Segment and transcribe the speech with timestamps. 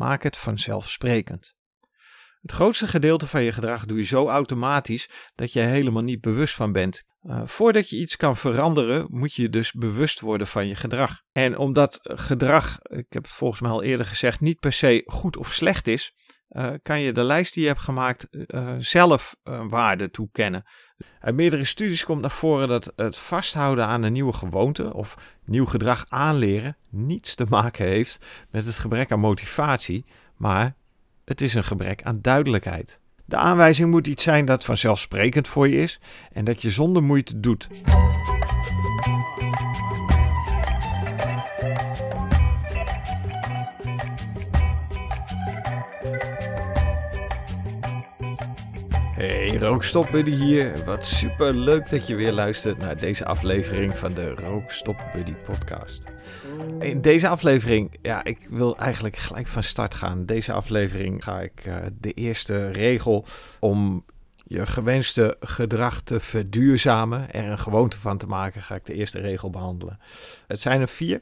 [0.00, 1.54] maak het vanzelfsprekend.
[2.40, 6.20] Het grootste gedeelte van je gedrag doe je zo automatisch dat je er helemaal niet
[6.20, 7.02] bewust van bent.
[7.22, 11.22] Uh, voordat je iets kan veranderen, moet je dus bewust worden van je gedrag.
[11.32, 15.36] En omdat gedrag, ik heb het volgens mij al eerder gezegd, niet per se goed
[15.36, 16.14] of slecht is,
[16.50, 20.64] uh, kan je de lijst die je hebt gemaakt uh, zelf een waarde toekennen.
[21.20, 25.14] Uit meerdere studies komt naar voren dat het vasthouden aan een nieuwe gewoonte of
[25.44, 30.04] nieuw gedrag aanleren niets te maken heeft met het gebrek aan motivatie,
[30.36, 30.74] maar
[31.24, 33.00] het is een gebrek aan duidelijkheid.
[33.24, 36.00] De aanwijzing moet iets zijn dat vanzelfsprekend voor je is
[36.32, 37.68] en dat je zonder moeite doet.
[49.20, 50.84] Hey, Rookstop Buddy hier.
[50.84, 56.02] Wat super leuk dat je weer luistert naar deze aflevering van de Rookstop Buddy podcast.
[56.78, 60.26] In deze aflevering, ja, ik wil eigenlijk gelijk van start gaan.
[60.26, 63.24] Deze aflevering ga ik uh, de eerste regel
[63.58, 64.04] om
[64.36, 69.18] je gewenste gedrag te verduurzamen, er een gewoonte van te maken, ga ik de eerste
[69.18, 69.98] regel behandelen.
[70.46, 71.20] Het zijn er vier.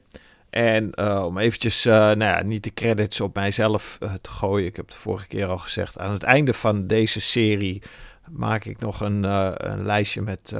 [0.50, 4.66] En uh, om eventjes, uh, nou ja, niet de credits op mijzelf uh, te gooien.
[4.66, 5.98] Ik heb de vorige keer al gezegd.
[5.98, 7.82] Aan het einde van deze serie
[8.30, 9.22] maak ik nog een,
[9.70, 10.54] een lijstje met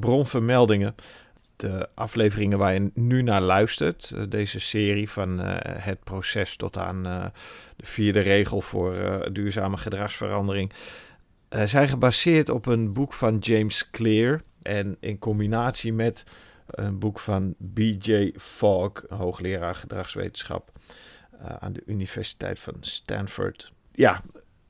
[0.00, 0.94] bronvermeldingen
[1.56, 7.02] de afleveringen waar je nu naar luistert, eh, deze serie van het proces tot aan
[7.76, 8.94] de vierde regel voor
[9.32, 10.72] duurzame gedragsverandering,
[11.64, 16.24] zijn gebaseerd op een boek van James Clear en in combinatie met
[16.70, 18.32] een boek van B.J.
[18.36, 20.72] Fogg, hoogleraar gedragswetenschap
[21.58, 23.72] aan de Universiteit van Stanford.
[23.92, 24.22] Ja,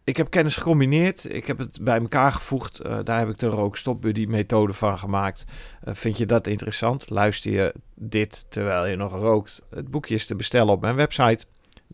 [0.09, 1.33] ik heb kennis gecombineerd.
[1.33, 2.85] Ik heb het bij elkaar gevoegd.
[2.87, 5.45] Uh, daar heb ik de rookstop buddy methode van gemaakt.
[5.85, 7.11] Uh, vind je dat interessant?
[7.11, 9.63] Luister je dit terwijl je nog rookt?
[9.71, 11.47] Het boekje is te bestellen op mijn website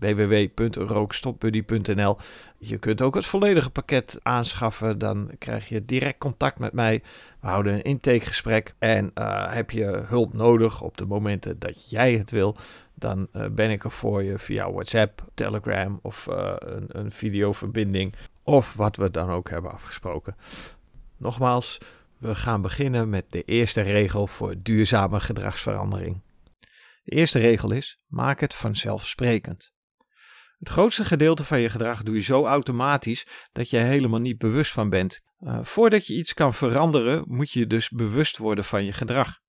[0.05, 2.17] www.rookstopbuddy.nl.
[2.59, 4.99] Je kunt ook het volledige pakket aanschaffen.
[4.99, 7.03] Dan krijg je direct contact met mij.
[7.41, 8.75] We houden een intakegesprek.
[8.79, 12.57] En uh, heb je hulp nodig op de momenten dat jij het wil,
[12.95, 18.15] dan uh, ben ik er voor je via WhatsApp, Telegram of uh, een, een videoverbinding.
[18.43, 20.37] Of wat we dan ook hebben afgesproken.
[21.17, 21.79] Nogmaals,
[22.19, 26.21] we gaan beginnen met de eerste regel voor duurzame gedragsverandering.
[27.05, 29.74] De eerste regel is: maak het vanzelfsprekend.
[30.59, 34.73] Het grootste gedeelte van je gedrag doe je zo automatisch dat je helemaal niet bewust
[34.73, 35.21] van bent.
[35.41, 39.43] Uh, voordat je iets kan veranderen, moet je dus bewust worden van je gedrag.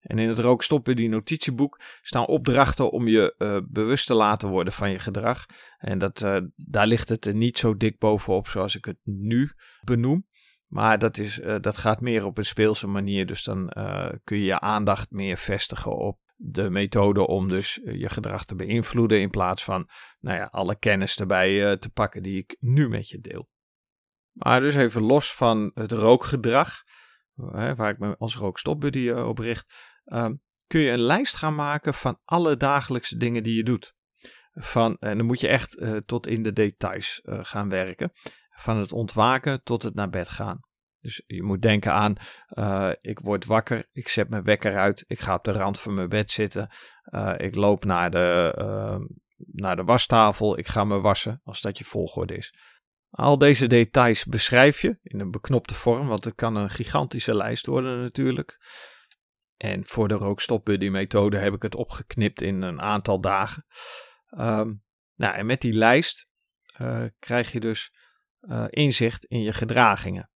[0.00, 4.72] En in het rookstoppen die notitieboek staan opdrachten om je uh, bewust te laten worden
[4.72, 5.46] van je gedrag.
[5.78, 9.50] En dat, uh, daar ligt het er niet zo dik bovenop zoals ik het nu
[9.80, 10.26] benoem.
[10.66, 13.26] Maar dat, is, dat gaat meer op een speelse manier.
[13.26, 13.72] Dus dan
[14.24, 19.20] kun je je aandacht meer vestigen op de methode om dus je gedrag te beïnvloeden.
[19.20, 19.88] In plaats van
[20.20, 23.48] nou ja, alle kennis erbij te pakken die ik nu met je deel.
[24.32, 26.82] Maar dus even los van het rookgedrag
[27.34, 30.34] waar ik me als rookstopbuddy op richt, ehm,
[30.66, 33.96] kun je een lijst gaan maken van alle dagelijkse dingen die je doet.
[34.52, 38.12] Van, en dan moet je echt tot in de details gaan werken.
[38.50, 40.67] Van het ontwaken tot het naar bed gaan.
[41.00, 42.16] Dus je moet denken aan,
[42.50, 45.94] uh, ik word wakker, ik zet mijn wekker uit, ik ga op de rand van
[45.94, 46.70] mijn bed zitten,
[47.36, 49.02] ik loop naar de, ehm,
[49.36, 52.54] naar de wastafel, ik ga me wassen, als dat je volgorde is.
[53.10, 57.66] Al deze details beschrijf je in een beknopte vorm, want het kan een gigantische lijst
[57.66, 58.58] worden natuurlijk.
[59.56, 63.66] En voor de rookstopbuddy methode heb ik het opgeknipt in een aantal dagen.
[64.30, 64.82] Um,
[65.14, 66.28] nou, en met die lijst
[66.80, 67.92] uh, krijg je dus
[68.40, 70.30] uh, inzicht in je gedragingen.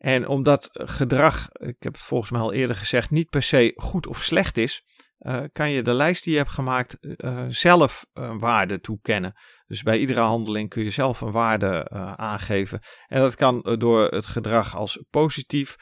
[0.00, 4.06] En omdat gedrag, ik heb het volgens mij al eerder gezegd, niet per se goed
[4.06, 4.84] of slecht is,
[5.18, 9.32] uh, kan je de lijst die je hebt gemaakt uh, zelf een waarde toekennen.
[9.66, 12.80] Dus bij iedere handeling kun je zelf een waarde aangeven.
[13.06, 15.76] En dat kan door het gedrag als positief,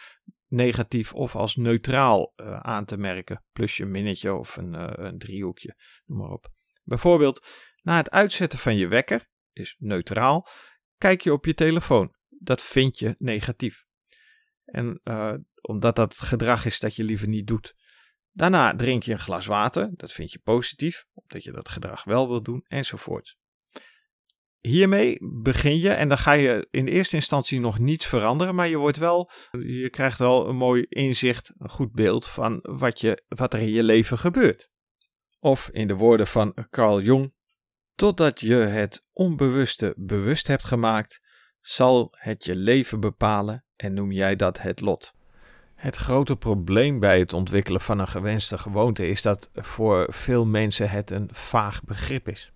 [0.46, 3.44] negatief of als neutraal aan te merken.
[3.52, 6.48] Plusje, minnetje of een, een driehoekje, noem maar op.
[6.82, 7.46] Bijvoorbeeld,
[7.82, 10.48] na het uitzetten van je wekker, is neutraal,
[10.96, 12.14] kijk je op je telefoon.
[12.28, 13.86] Dat vind je negatief.
[14.70, 15.00] En
[15.60, 17.74] omdat dat gedrag is dat je liever niet doet.
[18.32, 22.28] Daarna drink je een glas water, dat vind je positief, omdat je dat gedrag wel
[22.28, 23.36] wil doen, enzovoort.
[24.58, 28.76] Hiermee begin je en dan ga je in eerste instantie nog niets veranderen, maar je,
[28.76, 33.54] wordt wel, je krijgt wel een mooi inzicht, een goed beeld van wat, je, wat
[33.54, 34.70] er in je leven gebeurt.
[35.38, 37.34] Of in de woorden van Carl Jung,
[37.94, 41.26] totdat je het onbewuste bewust hebt gemaakt,
[41.60, 45.12] zal het je leven bepalen en noem jij dat het lot.
[45.74, 50.90] Het grote probleem bij het ontwikkelen van een gewenste gewoonte is dat voor veel mensen
[50.90, 52.52] het een vaag begrip is.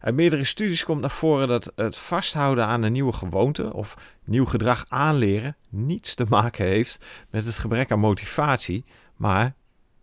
[0.00, 4.44] Uit meerdere studies komt naar voren dat het vasthouden aan een nieuwe gewoonte of nieuw
[4.44, 8.84] gedrag aanleren niets te maken heeft met het gebrek aan motivatie,
[9.16, 9.54] maar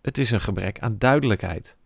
[0.02, 1.78] het is een gebrek aan duidelijkheid.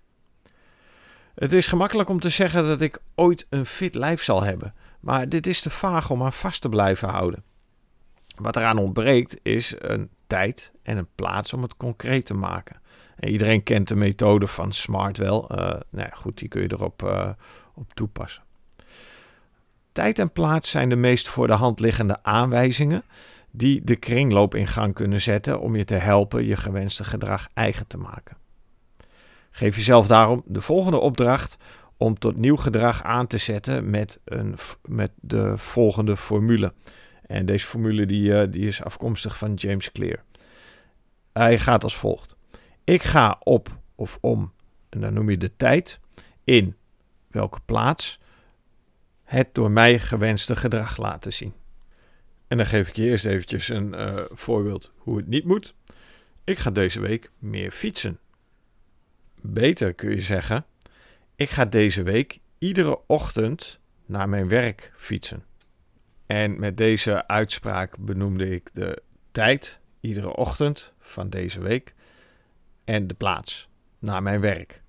[1.35, 5.29] Het is gemakkelijk om te zeggen dat ik ooit een fit lijf zal hebben, maar
[5.29, 7.43] dit is te vaag om aan vast te blijven houden.
[8.35, 12.81] Wat eraan ontbreekt is een tijd en een plaats om het concreet te maken.
[13.15, 15.51] En iedereen kent de methode van SMART wel.
[15.51, 17.29] Uh, nou ja, goed, die kun je erop uh,
[17.73, 18.43] op toepassen.
[19.91, 23.03] Tijd en plaats zijn de meest voor de hand liggende aanwijzingen
[23.51, 27.87] die de kringloop in gang kunnen zetten om je te helpen je gewenste gedrag eigen
[27.87, 28.37] te maken.
[29.55, 31.57] Geef jezelf daarom de volgende opdracht
[31.97, 34.55] om tot nieuw gedrag aan te zetten met, een,
[34.85, 36.73] met de volgende formule.
[37.25, 40.23] En deze formule die, uh, die is afkomstig van James Clear.
[41.33, 42.35] Hij gaat als volgt.
[42.83, 44.53] Ik ga op of om,
[44.89, 45.99] en dan noem je de tijd,
[46.43, 46.75] in
[47.27, 48.19] welke plaats
[49.23, 51.53] het door mij gewenste gedrag laten zien.
[52.47, 55.73] En dan geef ik je eerst eventjes een uh, voorbeeld hoe het niet moet.
[56.43, 58.19] Ik ga deze week meer fietsen.
[59.41, 60.65] Beter kun je zeggen,
[61.35, 65.43] ik ga deze week iedere ochtend naar mijn werk fietsen.
[66.25, 69.01] En met deze uitspraak benoemde ik de
[69.31, 71.93] tijd, iedere ochtend van deze week,
[72.83, 74.81] en de plaats naar mijn werk.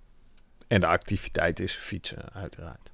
[0.68, 2.90] En de activiteit is fietsen, uiteraard.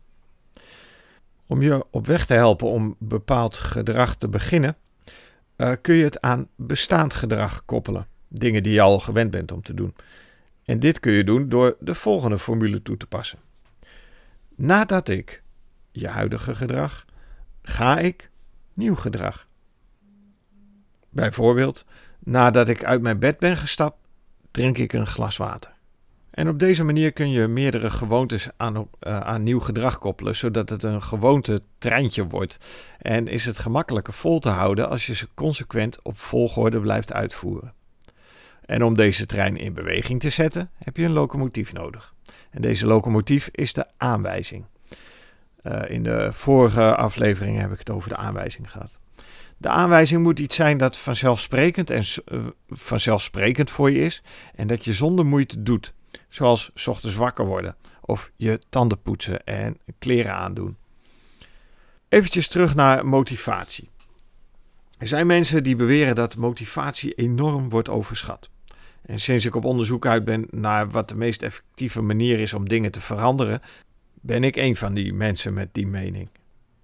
[1.47, 4.77] Om je op weg te helpen om bepaald gedrag te beginnen,
[5.57, 8.07] uh, kun je het aan bestaand gedrag koppelen.
[8.29, 9.95] Dingen die je al gewend bent om te doen.
[10.65, 13.39] En dit kun je doen door de volgende formule toe te passen.
[14.55, 15.43] Nadat ik
[15.91, 17.05] je huidige gedrag,
[17.63, 18.31] ga ik
[18.75, 19.47] nieuw gedrag.
[21.09, 21.85] Bijvoorbeeld,
[22.19, 23.97] nadat ik uit mijn bed ben gestapt,
[24.51, 25.73] drink ik een glas water.
[26.31, 28.87] En op deze manier kun je meerdere gewoontes aan, uh,
[29.21, 32.59] aan nieuw gedrag koppelen, zodat het een gewoonte treintje wordt.
[32.99, 37.73] En is het gemakkelijker vol te houden als je ze consequent op volgorde blijft uitvoeren.
[38.67, 42.15] En om deze trein in beweging te zetten, heb je een locomotief nodig.
[42.51, 44.65] En deze locomotief is de aanwijzing.
[45.63, 48.99] Uh, in de vorige aflevering heb ik het over de aanwijzing gehad.
[49.57, 54.23] De aanwijzing moet iets zijn dat vanzelfsprekend en uh, vanzelfsprekend voor je is
[54.55, 55.95] en dat je zonder moeite doet.
[56.29, 60.77] Zoals s ochtends wakker worden of je tanden poetsen en kleren aandoen.
[62.09, 63.91] Eventjes terug naar motivatie.
[65.03, 68.51] Er zijn mensen die beweren dat motivatie enorm wordt overschat.
[69.03, 72.69] En sinds ik op onderzoek uit ben naar wat de meest effectieve manier is om
[72.69, 73.63] dingen te veranderen,
[74.21, 76.29] ben ik een van die mensen met die mening.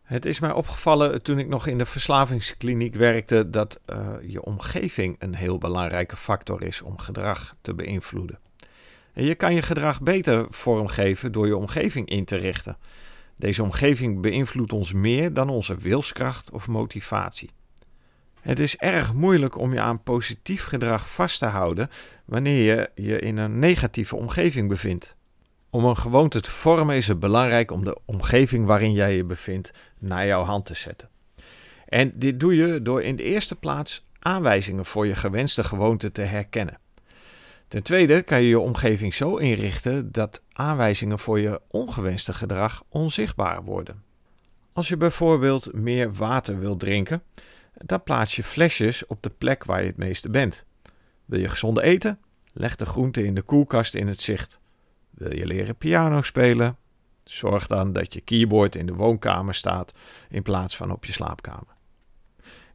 [0.02, 5.16] Het is mij opgevallen toen ik nog in de verslavingskliniek werkte dat uh, je omgeving
[5.18, 8.38] een heel belangrijke factor is om gedrag te beïnvloeden.
[9.12, 12.76] En je kan je gedrag beter vormgeven door je omgeving in te richten.
[13.36, 17.50] Deze omgeving beïnvloedt ons meer dan onze wilskracht of motivatie.
[18.40, 21.90] Het is erg moeilijk om je aan positief gedrag vast te houden
[22.24, 25.16] wanneer je je in een negatieve omgeving bevindt.
[25.70, 29.72] Om een gewoonte te vormen is het belangrijk om de omgeving waarin jij je bevindt
[29.98, 31.08] naar jouw hand te zetten.
[31.86, 36.22] En dit doe je door in de eerste plaats aanwijzingen voor je gewenste gewoonte te
[36.22, 36.78] herkennen.
[37.68, 43.62] Ten tweede kan je je omgeving zo inrichten dat aanwijzingen voor je ongewenste gedrag onzichtbaar
[43.62, 44.02] worden.
[44.72, 47.22] Als je bijvoorbeeld meer water wilt drinken,
[47.84, 50.64] dan plaats je flesjes op de plek waar je het meeste bent.
[51.24, 52.18] Wil je gezonde eten?
[52.52, 54.58] Leg de groenten in de koelkast in het zicht.
[55.10, 56.76] Wil je leren piano spelen?
[57.24, 59.92] Zorg dan dat je keyboard in de woonkamer staat
[60.28, 61.76] in plaats van op je slaapkamer.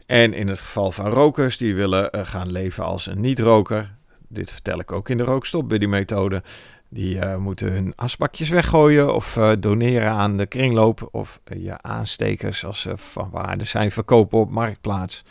[0.06, 3.96] En in het geval van rokers die willen eh, gaan leven als een niet-roker,
[4.34, 6.44] dit vertel ik ook in de rookstop buddy methode,
[6.90, 12.66] die uh, moeten hun asbakjes weggooien of uh, doneren aan de kringloop of je aanstekers
[12.66, 15.24] als ze van waarde zijn verkopen op marktplaats.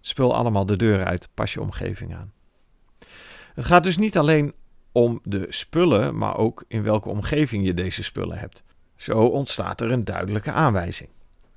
[0.00, 2.32] Spul allemaal de deur uit, pas je omgeving aan.
[3.54, 4.52] Het gaat dus niet alleen
[4.92, 8.64] om de spullen, maar ook in welke omgeving je deze spullen hebt.
[8.96, 11.08] Zo ontstaat er een duidelijke aanwijzing.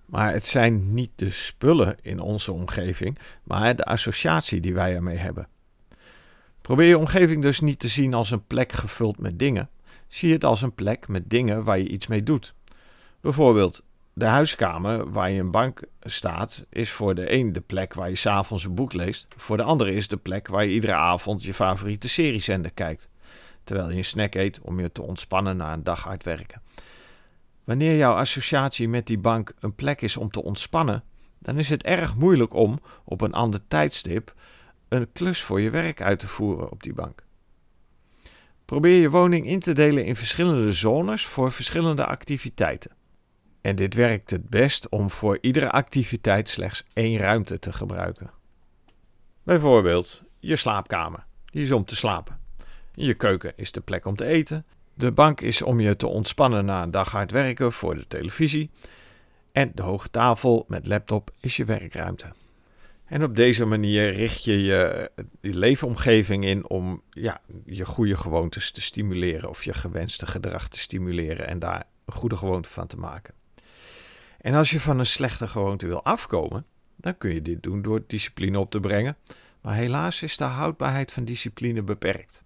[0.05, 5.17] Maar het zijn niet de spullen in onze omgeving, maar de associatie die wij ermee
[5.17, 5.47] hebben.
[6.69, 9.69] Probeer je omgeving dus niet te zien als een plek gevuld met dingen.
[10.07, 12.53] Zie het als een plek met dingen waar je iets mee doet.
[13.21, 13.83] Bijvoorbeeld,
[14.13, 18.15] de huiskamer waar je een bank staat, is voor de een de plek waar je
[18.15, 19.27] s'avonds een boek leest.
[19.37, 23.09] Voor de andere is de plek waar je iedere avond je favoriete seriezender kijkt.
[23.63, 26.61] Terwijl je een snack eet om je te ontspannen na een dag hard werken.
[27.63, 31.03] Wanneer jouw associatie met die bank een plek is om te ontspannen,
[31.39, 34.33] dan is het erg moeilijk om op een ander tijdstip
[34.89, 37.23] een klus voor je werk uit te voeren op die bank.
[38.65, 42.91] Probeer je woning in te delen in verschillende zones voor verschillende activiteiten.
[43.61, 48.31] En dit werkt het best om voor iedere activiteit slechts één ruimte te gebruiken.
[49.43, 52.39] Bijvoorbeeld je slaapkamer, die is om te slapen.
[52.93, 54.65] Je keuken is de plek om te eten.
[54.93, 58.69] De bank is om je te ontspannen na een dag hard werken voor de televisie.
[59.51, 62.27] En de hoge tafel met laptop is je werkruimte.
[63.09, 65.11] En op deze manier richt je je,
[65.41, 71.47] leefomgeving in om ja, je goede gewoontes te stimuleren of je gewenste gedrag te stimuleren
[71.47, 73.33] en daar een goede gewoonte van te maken.
[74.41, 78.03] En als je van een slechte gewoonte wil afkomen, dan kun je dit doen door
[78.07, 79.17] discipline op te brengen.
[79.61, 82.43] Maar helaas is de houdbaarheid van discipline beperkt.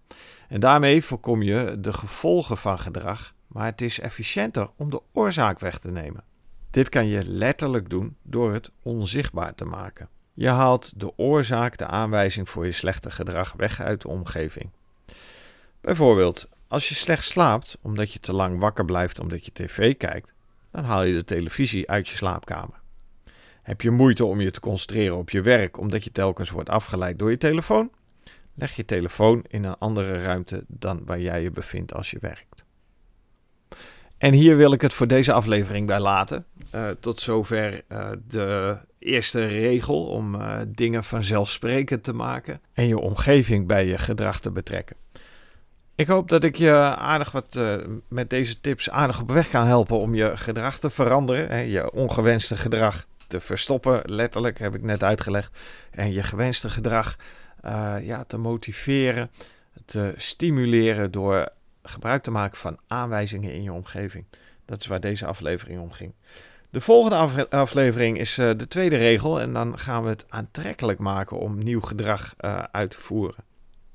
[0.48, 5.60] En daarmee voorkom je de gevolgen van gedrag, maar het is efficiënter om de oorzaak
[5.60, 6.24] weg te nemen.
[6.70, 10.10] Dit kan je letterlijk doen door het onzichtbaar te maken.
[10.33, 14.69] Je haalt de oorzaak, de aanwijzing voor je slechte gedrag weg uit de omgeving.
[15.81, 20.33] Bijvoorbeeld, als je slecht slaapt omdat je te lang wakker blijft omdat je tv kijkt,
[20.71, 22.81] dan haal je de televisie uit je slaapkamer.
[23.61, 27.19] Heb je moeite om je te concentreren op je werk omdat je telkens wordt afgeleid
[27.19, 27.91] door je telefoon?
[28.55, 32.65] Leg je telefoon in een andere ruimte dan waar jij je bevindt als je werkt.
[34.17, 36.45] En hier wil ik het voor deze aflevering bij laten.
[36.75, 43.00] Uh, tot zover uh, de eerste regel om uh, dingen vanzelfsprekend te maken en je
[43.00, 44.95] omgeving bij je gedrag te betrekken.
[45.95, 47.60] Ik hoop dat ik je aardig wat
[48.07, 51.91] met deze tips aardig op weg kan helpen om je gedrag te veranderen, hè, je
[51.91, 55.60] ongewenste gedrag te verstoppen, letterlijk heb ik net uitgelegd,
[55.91, 57.15] en je gewenste gedrag
[58.01, 59.31] ja, te motiveren,
[59.86, 61.50] te stimuleren door
[61.83, 64.25] gebruik te maken van aanwijzingen in je omgeving.
[64.65, 66.13] Dat is waar deze aflevering om ging.
[66.74, 71.39] De volgende aflevering is uh, de tweede regel en dan gaan we het aantrekkelijk maken
[71.39, 73.44] om nieuw gedrag uh, uit te voeren.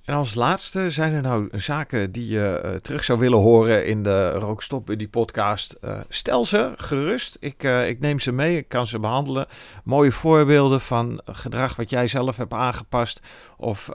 [0.05, 4.03] En als laatste zijn er nou zaken die je uh, terug zou willen horen in
[4.03, 5.79] de Rookstop Buddy podcast.
[6.09, 7.37] stel ze gerust.
[7.41, 9.47] Ik, ik neem ze mee, ik kan ze behandelen.
[9.85, 13.21] Mooie voorbeelden van gedrag wat jij zelf hebt aangepast.
[13.57, 13.91] Of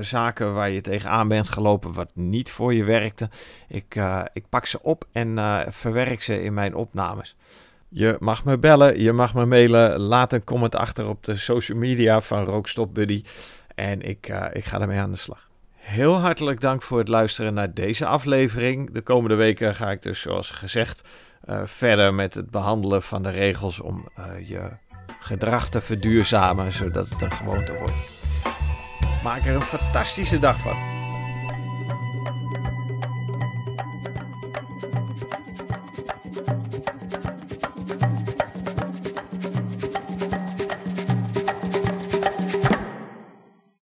[0.00, 3.30] zaken waar je tegenaan bent gelopen wat niet voor je werkte.
[3.68, 4.00] Ik,
[4.32, 7.36] ik pak ze op en verwerk ze in mijn opnames.
[7.88, 10.00] Je mag me bellen, je mag me mailen.
[10.00, 13.24] Laat een comment achter op de social media van Rookstop Buddy.
[13.74, 15.48] En ik, uh, ik ga ermee aan de slag.
[15.72, 18.92] Heel hartelijk dank voor het luisteren naar deze aflevering.
[18.92, 21.08] De komende weken ga ik dus, zoals gezegd,
[21.48, 24.68] uh, verder met het behandelen van de regels om uh, je
[25.20, 27.92] gedrag te verduurzamen, zodat het een gewoonte wordt.
[29.24, 30.95] Maak er een fantastische dag van.